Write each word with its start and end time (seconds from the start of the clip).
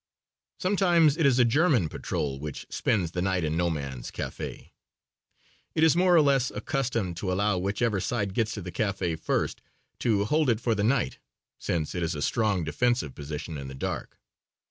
Sometimes 0.57 1.15
it 1.15 1.27
is 1.27 1.37
a 1.37 1.45
German 1.45 1.87
patrol 1.87 2.39
which 2.39 2.65
spends 2.71 3.11
the 3.11 3.21
night 3.21 3.43
in 3.43 3.55
No 3.55 3.69
Man's 3.69 4.09
Café. 4.09 4.71
It 5.75 5.83
is 5.83 5.95
more 5.95 6.15
or 6.15 6.21
less 6.23 6.49
a 6.49 6.59
custom 6.59 7.13
to 7.13 7.31
allow 7.31 7.59
whichever 7.59 7.99
side 7.99 8.33
gets 8.33 8.55
to 8.55 8.63
the 8.63 8.71
café 8.71 9.15
first 9.19 9.61
to 9.99 10.25
hold 10.25 10.49
it 10.49 10.59
for 10.59 10.73
the 10.73 10.83
night, 10.83 11.19
since 11.59 11.93
it 11.93 12.01
is 12.01 12.15
a 12.15 12.23
strong 12.23 12.63
defensive 12.63 13.13
position 13.13 13.59
in 13.59 13.67
the 13.67 13.75
dark. 13.75 14.17